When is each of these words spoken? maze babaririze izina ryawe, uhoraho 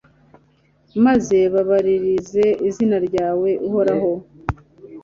maze 1.05 1.37
babaririze 1.53 2.45
izina 2.67 2.97
ryawe, 3.07 3.49
uhoraho 3.67 4.11